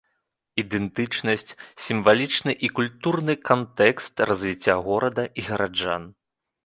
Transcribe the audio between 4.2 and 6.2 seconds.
развіцця горада і гараджан.